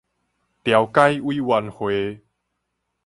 [0.03, 0.03] 調
[0.87, 2.23] 解委員會